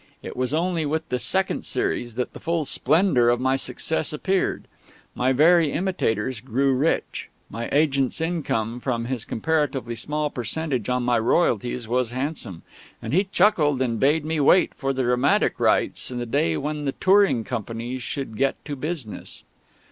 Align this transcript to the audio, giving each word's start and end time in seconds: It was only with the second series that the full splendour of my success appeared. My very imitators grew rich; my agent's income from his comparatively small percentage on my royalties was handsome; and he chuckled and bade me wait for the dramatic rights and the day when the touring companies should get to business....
It 0.23 0.35
was 0.35 0.51
only 0.51 0.83
with 0.83 1.07
the 1.09 1.19
second 1.19 1.63
series 1.63 2.15
that 2.15 2.33
the 2.33 2.39
full 2.39 2.65
splendour 2.65 3.29
of 3.29 3.39
my 3.39 3.55
success 3.55 4.11
appeared. 4.11 4.67
My 5.13 5.31
very 5.31 5.71
imitators 5.71 6.39
grew 6.39 6.73
rich; 6.73 7.29
my 7.51 7.69
agent's 7.71 8.19
income 8.19 8.79
from 8.79 9.05
his 9.05 9.25
comparatively 9.25 9.95
small 9.95 10.31
percentage 10.31 10.89
on 10.89 11.03
my 11.03 11.19
royalties 11.19 11.87
was 11.87 12.09
handsome; 12.09 12.63
and 12.99 13.13
he 13.13 13.25
chuckled 13.25 13.79
and 13.79 13.99
bade 13.99 14.25
me 14.25 14.39
wait 14.39 14.73
for 14.73 14.91
the 14.91 15.03
dramatic 15.03 15.59
rights 15.59 16.09
and 16.09 16.19
the 16.19 16.25
day 16.25 16.57
when 16.57 16.85
the 16.85 16.93
touring 16.93 17.43
companies 17.43 18.01
should 18.01 18.35
get 18.35 18.55
to 18.65 18.75
business.... 18.75 19.43